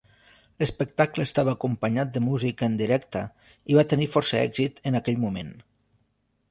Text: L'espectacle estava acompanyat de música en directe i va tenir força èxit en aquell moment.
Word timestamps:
L'espectacle 0.61 1.25
estava 1.29 1.53
acompanyat 1.57 2.15
de 2.15 2.23
música 2.29 2.71
en 2.71 2.79
directe 2.81 3.23
i 3.75 3.81
va 3.81 3.85
tenir 3.93 4.09
força 4.17 4.39
èxit 4.49 4.85
en 4.93 5.03
aquell 5.03 5.23
moment. 5.29 5.55